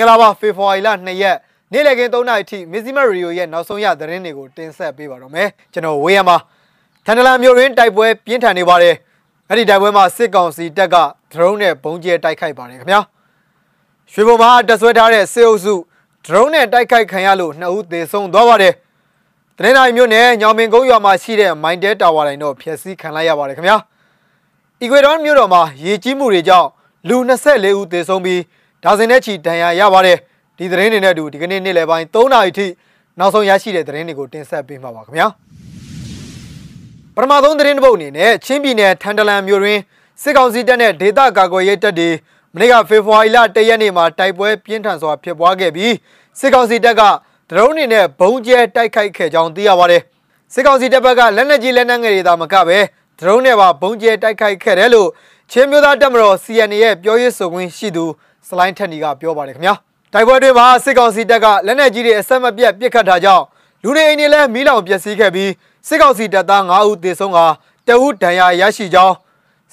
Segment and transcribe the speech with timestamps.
[0.00, 1.36] င်္ဂလာပါဖေဖော်ဝါရီလ2ရက်
[1.72, 6.36] နေ့လည်ခင်း3နာရီထိမစ်ဇီမရီယိုရဲ့နောက်ဆုံးရသတင်းတွေကိုတင်ဆက်ပေးပါတော့မယ်ကျွန်တော်ဝေးရမှာ
[7.06, 8.94] ထန်တလန်မြို့ရင်းတိုက်ပွဲပြင်းထန်နေပါတယ်
[9.48, 10.96] အဲ့ဒီတိုက်ပွဲမှာစစ်ကောင်စီတပ်က
[11.32, 13.00] ဒရုန်းနဲ့ဘုံကျဲတိုက်ခိုက်ပါတယ်ခင်ဗျာ
[14.12, 15.74] ရွှေဘုံမှာတက်ဆွဲထားတဲ့စစ်အုပ်စု
[16.26, 18.74] ဒရုန်းနဲ့တိုက်ခိုက်ခံရလို့နှစ်ဦးသေဆုံးသွားပါတယ်
[19.56, 23.76] တနင်္လာရီမြို့နယ်ညောင်ပင်ကုန်းရွာမှာရှိတဲ့မိုင်းတဲတာဝါတိုင်းတော့ဖျက်ဆီးခံလိုက်ရပါတယ်ခင်ဗျာ
[24.82, 26.68] အီကွေဒေါမြို့တော်မှာရေကြီးမှုတွေကြောင့်
[27.08, 28.40] လူ24ဦးသေဆုံးပြီး
[28.86, 30.18] ဒါဇင်နဲ့ချီဒဏ်ရာရပါတယ်
[30.58, 32.66] ဒီသတင်းတွေနဲ့အတူဒီကနေ့နေ့လယ်ပိုင်း3နာရီထိ
[33.18, 35.26] နောက်ဆုံးရရှိတဲ့သတင်းတွေကိုတင်ဆက်ပေးမှာပါခင်ဗျာ
[37.14, 39.78] ပထမဆုံးသတင်းတစ်ပုဒ်အနေနဲ့ချင်းပြည်နယ်ထန်တလန်မြို့တွင်
[40.22, 42.10] စစ်ကောင်စီတပ်နဲ့ဒေသကာကွယ်ရေးတပ်တွေ
[42.54, 45.92] မနေ့ကဖေဖော်ဝါရီလ၁ရက်နေ့မှာတိုက်ပွဲပြင်းထန်စွာဖြစ်ပွားခဲ့ပြီး
[46.38, 47.02] စစ်ကောင်စီတပ်က
[47.50, 50.02] ဒရုန်းတွေနဲ့ဘုံကျဲတိုက်ခိုက်ခဲ့ကြောင်းသိရပါတယ်
[50.52, 52.78] စစ်ကောင်စီတပ်ဘက်ကလက်နက်ကြီးလက်နက်ငယ်တွေသာမကပဲ
[53.20, 55.08] ဒရုန်းနဲ့ပါဘုံကျဲတိုက်ခိုက်ခဲ့တယ်လို့
[55.50, 58.04] ချင်းမျိုးသားတပ်မတော် CNA ရဲ့ပြောရေးဆိုခွင့်ရှိသူ
[58.48, 59.74] စလိုင်းထက်နီကပြောပါတယ်ခင်ဗျာ
[60.12, 63.44] တိုက်ပွဲတွေမှာစစ်ကောင်စီတပ်ကလက်နက်ကြီးတွေအဆက်မပြတ်ပစ်ခတ်တာကြောင့်
[63.82, 65.50] လူနေအိမ်တွေလည်းမီးလောင်ပျက်စီးခဲ့ပြီး
[65.88, 67.38] စစ်ကောင်စီတပ်သား9ဦးသေဆုံးက
[67.86, 69.14] တအုပ်ဒဏ်ရာရရှိကြောင်း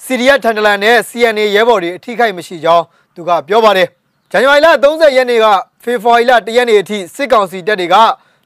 [0.04, 3.88] စီရီယက်ထန်တလန်နဲ့ CNA ရဲဘော်တွေအထိခိုက်မရှိကြောင်းသူကပြောပါတယ်
[4.30, 5.46] ဇန်နဝါရီလ30ရက်နေ့က
[5.82, 7.96] ဖေဖော်ဝါရီလ1ရက်နေ့အထိစစ်ကောင်စီတပ်တွေက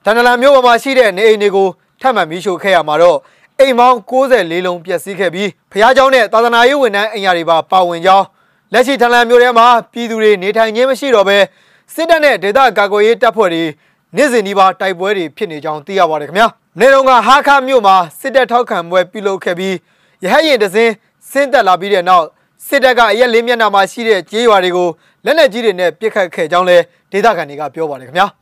[0.05, 1.69] ထန်တလန်မြို့ပေါ်မှာရှိတဲ့နေအိမ်တွေကို
[2.01, 3.19] ထပ်မံမီးရှို့ခဲ့ရမှာတော့
[3.59, 8.26] အိမ်ပေါင်း64လုံးပျက်စီးခဲ့ပြီးဖျားเจ้าနဲ့သာသနာရေးဝန်ထမ်းအိမ်ယာတွေပါပါဝင်ကြောင်း
[8.73, 11.38] လက်ရှိထန်လန်မြို့ထဲမှာပြည်သူတွေနေထိုင်ခြင်းမရှိတော့ဘဲ
[11.94, 13.64] စစ်တပ်နဲ့ဒေသကာကွယ်ရေးတပ်ဖွဲ့တွေ
[14.16, 16.48] နေ့စဉ်ဒီပါတိုက်ပွဲတွေဖြစ်နေကြောင်းသိရပါတယ်ခင်ဗျာ။
[16.80, 19.76] နေတော့ကဟာခမြို့မှာစစ်တပ်ထောက်ခံပွဲပြုလုပ်ခဲ့ပြီး
[20.23, 20.92] ရဟတ်ရင်တစင်း
[21.32, 22.26] ဆင်းသက်လာပြီးတဲ့နောက်
[22.68, 24.90] စစ်တပ်ကအရက်လေးမျက်နှာမှာရှိတဲ့ကြေးရွာတွေကို
[25.26, 28.28] လက်နက်ကြီးတွေနဲ့ပစ်ခတ်ခဲ့ကြောင်းလည်းဒေသခံတွေကပြောပါတယ်ခင်ဗျာ။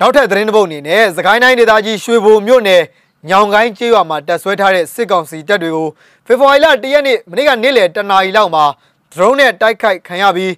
[0.00, 2.82] နောက်ထပ်သတင်းတစ်ပုဒ်အနေနဲ့စကိုင်းတိုင်းဒေသကြီးရွှေဘိုမြို့နယ်
[3.29, 5.87] ညောင်ကိုင်းကျေးရွာမှာတက်ဆွဲထားတဲ့စစ်ကောင်စီတပ်တွေကို
[6.25, 8.65] ဖေဖော်ဝါရီလ၁ရက်နေ့မနေ့ကနေ့လယ်တနာရီလောက်မှာ
[9.13, 10.53] ဒရုန်းနဲ့တိုက်ခိုက်ခံရပြီး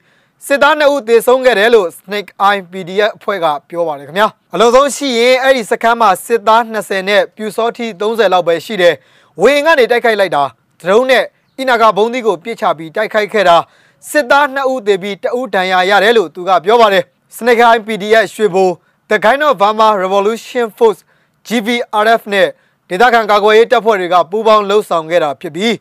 [0.45, 8.95] စစ်သား2ဦးသေဆုံးခဲ့တယ်လို့ Snake Eye PDF အဖွဲ့ကပြောပါတယ်ခင်ဗျာအလုံးစုံရှိရင်အဲ့ဒီစခန်းမှာစစ်သား20နဲ့ပြူစောထီ30လောက်ပဲရှိတယ်
[9.41, 10.43] ဝေငကနေတိုက်ခိုက်လိုက်တာ
[10.81, 11.23] ဒရုန်းနဲ့
[11.57, 13.57] အီနာဂါဘုံသီးကိုပြစ်ချပြီးတိုက်ခိုက်ခဲ့တာ
[14.09, 17.03] စစ်သား2ဦးသေပြီး2ဦးဒဏ်ရာရတယ်လို့သူကပြောပါတယ်
[17.35, 18.69] Snake Eye PDF ရွှေဘို
[19.09, 21.01] The Kind of Burma Revolution Force
[21.49, 22.47] GVRF နဲ့
[22.89, 25.73] ဒေသခံကာကွယ်ရေးတပ်ဖွဲ့တွေကပူးပေါင်းလှုပ်ဆောင်ခဲ့တာဖြစ်ပြီး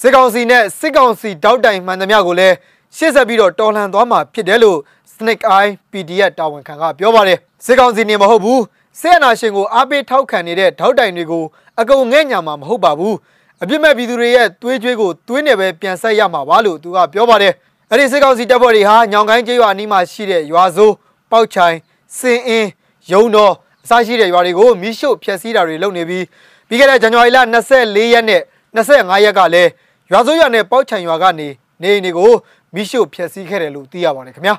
[0.00, 2.54] စစ်ကောင်စီနဲ့စစ်ကောင်စီတောက်တိုင်မှန်သမျှကိုလည်း
[2.96, 4.78] ရှေ့ဆက်ပြီးတော့တော်လှန်သွားမှာဖြစ်တယ်လို့
[5.14, 8.62] Snake Eye PDF တာဝန်ခံကပြောပါတယ်စစ်ကောင်စီနေမဟုတ်ဘူး
[9.00, 11.44] စစ်အနာရှင်ကိုအားပေးထောက်ခံနေတဲ့ထောက်တိုင်တွေကို
[11.80, 13.16] အကုန်ငဲ့ညာမှာမဟုတ်ပါဘူး
[13.62, 17.52] အပြစ်မဲ့ပြည်သူတွေရဲ့သွေးကြွေးကိုသွေးနဲ့ပဲပြန်ဆက်ရမှာပါလို့သူကပြောပါတယ်
[17.90, 20.94] အဲ့ဒီစစ်ကောင်စီတပ်ဖွဲ့တွေဟာညောင်ကိုင်းကျေးရွာအနီးမှာရှိတဲ့ရွာစိုး
[21.30, 21.76] ပေါက်ချိုင်
[22.18, 22.68] စင်အင်း
[23.12, 23.54] ရုံတော်
[23.84, 26.24] အစရှိတဲ့ရွာတွေကိုမိရှုဖျက်ဆီးတာတွေလုပ်နေပြီး
[26.68, 27.38] ပြီးခဲ့တဲ့ဇန်နဝါရီလ
[27.76, 28.40] 24ရက်နဲ့
[28.76, 29.70] 25ရက်ကလည်း
[30.10, 31.48] ရွာစိုးရွာနဲ့ပေါက်ချိုင်ရွာကနေ
[31.82, 32.32] နေအိမ်တွေကို
[32.74, 34.54] မိရှုဖျက်ဆီးခဲ့တယ်လို့သိရပါတယ်ခင်ဗျာ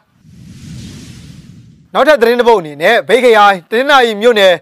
[1.94, 4.53] နောက်ထပ်သတင်းတစ်ပုဒ်အနေနဲ့ဘိတ်ခရိုင်တင်းနာရီမြို့နယ်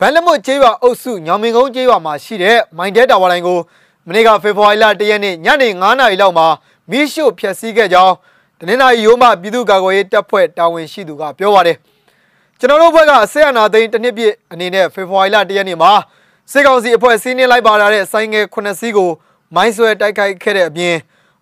[0.00, 3.58] ဗန်လမွတ်ကျေးရွာအုပ်စုညောင်မင်းကုန်းကျေးရွာမှာရှိတဲ့မိုင်းတဲတာဝါလိုင်းကို
[4.06, 6.46] မနေ့ကဖေဖော်ဝါရီလ1ရက်နေ့ညနေ9:00နာရီလောက်မှာ
[6.90, 8.14] မိရှုဖျက်ဆီးခဲ့ကြောင်း
[8.58, 11.76] တနင်္လာရီရိုးမှပြည်သူ့ကာကွယ်ရေးတပ်ဖွဲ့တာဝန်ရှိသူကပြောပါတယ်
[12.60, 15.92] ကျွန်တော်တို့ဘက်ကဆေးရနာသိန်းတစ်နှစ်ပြည့်အနေနဲ့ဖေဖော်ဝါရီလ1ရက်နေ့မှာ
[16.52, 19.10] စစ်ကောင်စီအဖွဲ့စီးနင်းလိုက်ပါလာတဲ့စိုင်းငယ်9စီးကို
[19.54, 20.96] မိုင်းဆွဲတိုက်ခိုက်ခဲ့တဲ့အပြင်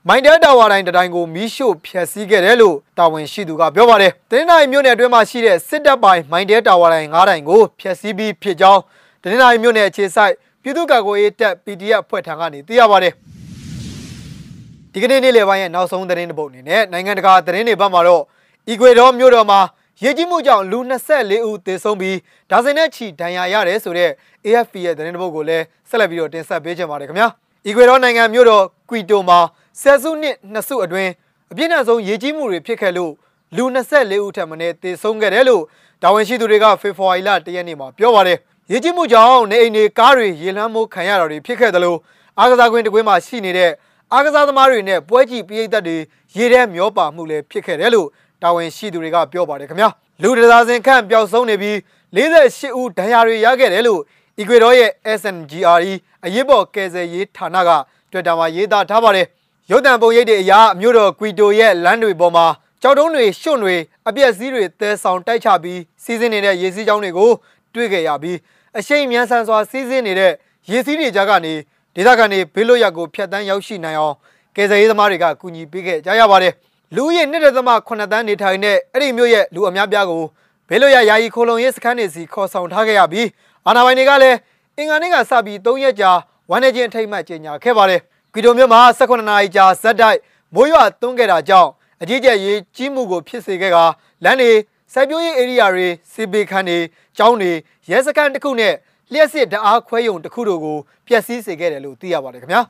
[0.09, 8.81] မိုင်းတဲတာဝါတိုင်းတိုင်းကိုမီးရှို့ဖျက်ဆီးခဲ့တယ်လို့တာဝန်ရှိသူကပြောပါတယ်။တင်းနိုင်မြို့နယ်အတွင်းမှာရှိတဲ့စစ်တပ်ပိုင်းမိုင်းတဲတာဝါတိုင်း9တိုင်းကိုဖျက်ဆီးပြီးဖြစ်ကြောင်း
[9.23, 13.13] တင်းနိုင်မြို့နယ်အခြေစိုက်ပြည်သူ့ကာကွယ်ရေးတပ် PDF ဖွဲ့ထံကနေသိရပါတယ်။
[14.93, 18.23] ဒီကနေ့နေ့လယ်ပိုင်းရဲ့နောက်ဆုံးသတင်းတစ်ပုဒ်အနေနဲ့နိုင်ငံတကာသတင်းတွေဘက်မှာတော့
[18.69, 19.61] အီကွေဒေါမြို့တော်မှာ
[20.05, 20.79] ရေကြီးမှုကြောင့်လူ
[21.11, 22.17] 24ဦးသေဆုံးပြီး
[22.51, 24.11] ဒါဇင်နဲ့ချီဒဏ်ရာရတယ်ဆိုတဲ့
[24.47, 27.29] AFP ရဲ့သတင်းတစ်ပုဒ်ကိုလည်းဆက်လက်ပြီးတော့တင်ဆက်ပေးချင်ပါတယ်ခင်ဗျာ။
[27.67, 29.39] အီကွေဒေါနိုင်ငံမြို့တော်ကွီတိုမှာ
[29.81, 31.11] ဆယ်စုနှစ်နှစ်စုအတွင်း
[31.53, 33.13] အပြည့်အစုံရေကြီးမှုတွေဖြစ်ခဲ့လို့
[33.57, 35.63] လူ24ဦးထက်မနည်းသေဆုံးခဲ့တယ်လို့
[36.03, 38.39] တာဝန်ရှိသူတွေကဖေဖော်ဝါရီလ၁ရက်နေ့မှာပြောပါတယ်။
[38.73, 41.99] ရေကြီးမှုကြောင့်နေအိမ်တွေကားတွေရေလမ်းမိုးခံရတာတွေဖြစ်ခဲ့တယ်လို့
[42.39, 43.71] အားကစားကွင်းတကွင်းမှာရှိနေတဲ့
[44.13, 45.97] အားကစားသမားတွေနဲ့ပွဲကြည့်ပရိသတ်တွေ
[46.37, 48.09] ရေထဲမျောပါမှုလည်းဖြစ်ခဲ့တယ်လို့
[48.43, 49.89] တာဝန်ရှိသူတွေကပြောပါတယ်ခင်ဗျာ
[50.23, 51.77] လူတစားစင်ခန့်ပျောက်ဆုံးနေပြီး
[52.17, 54.01] 48ဦးဒဏ်ရာတွေရခဲ့တယ်လို့
[54.39, 54.91] အီကွေဒေါရဲ့
[55.21, 55.93] SNGRE
[56.25, 57.71] အရေးပေါ်ကယ်ဆယ်ရေးဌာနက
[58.11, 59.27] Twitter မှာရေးသားထားပါတယ်
[59.71, 62.47] ရုပ်တံပုံရိပ်တွေအရမြို့တော်ကွီတိုရဲ့လမ်းတွေပေါ်မှာ
[62.83, 63.77] ကြောက်တုံးတွေရွှွန့်တွေ
[64.09, 67.31] အပြက်စည်းတွေတဲဆောင်တိုက်ချပြီးစီးစင်းနေတဲ့ရေစီးကြောင်းတွေကို
[67.75, 68.39] တွေ့ခဲ့ရပြီး
[68.79, 70.33] အရှိန်မြန်ဆန်စွာစီးစင်းနေတဲ့
[70.71, 71.53] ရေစီးတွေကြားကနေ
[71.95, 74.15] ဒေသခံတွေဘေးလွတ်ရာကိုဖျက်တမ်းရောက်ရှိနိုင်အောင်
[74.57, 76.53] ကယ်ဆယ်ရေးသမားတွေကကူညီပေးခဲ့ကြရပါတယ်
[76.95, 80.23] လူဦးရေ1.8တန်းနေထိုင်တဲ့အဲ့ဒီမြို့ရဲ့လူအများပြားကို
[80.69, 83.29] ဘေးလွတ်ရာယာယီခိုလုံရေးစခန်းတွေစီခေါ်ဆောင်ထားခဲ့ရပြီး
[83.67, 84.37] အာဏာပိုင်တွေကလည်း
[84.77, 86.11] အင်္ဂါနေ့ကစပြီး3ရက်ကြာ
[86.51, 88.01] ဝန်နေချင်းအထိတ်မှတ်ကြေညာခဲ့ပါတယ်။
[88.33, 90.19] ကွီတိုမြို့မှာ18နာရီကြာဇက်တိုက်
[90.55, 91.71] မိုးရွာသွန်းခဲ့တာကြောင့်
[92.03, 93.79] အကြီးကျယ်ရေးကြီးမှုကိုဖြစ်စေခဲ့က
[94.25, 94.51] လမ်းတွေ
[94.93, 96.79] စိုက်ပျိုးရေးဧရိယာတွေစီပေခန်းတွေ
[97.17, 97.53] ကျောင်းတွေ
[97.91, 98.75] ရဲစခန်းတစ်ခုနဲ့
[99.13, 102.63] လျှက်စစ်ဓာတ်အားခွဲရုံတစ်ခုတို့ကိုဖျက်ဆီးစေခဲ့တယ်လို့သိရပါတယ်ခင်ဗျာ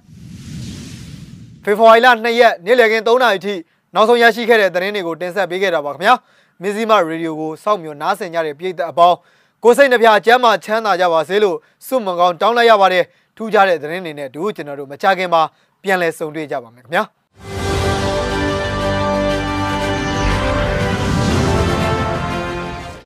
[1.64, 3.54] ဖေဖော်ဝါရီလ2ရက်နေ့လည်ခင်း3နာရီထိ
[3.96, 6.14] နောက်ဆုံးရရှိခဲ့တဲ့သတင်းတွေကိုတင်ဆက်ပေးခဲ့တာပါခင်ဗျာ
[6.62, 9.16] မင်းစည်းမရေဒီယိုကိုစောင့်မျှော်နားဆင်ကြတဲ့ပြည်သက်အပေါင်း
[9.64, 11.56] ကိုယ်စိတ်နှပြကျမ်းမာချမ်းသာကြပါစေလို့
[11.86, 13.04] ဆုမွန်ကောင်းတောင်းလိုက်ရပါတယ်
[13.36, 15.42] ထူးခြားတဲ့သတင်းတွေနဲ့အတူကျွန်တော်တို့မကြခင်မှာ
[15.82, 17.02] ပြန်လည်ဆုံတွေ့ကြပါမယ်ခင်ဗျာ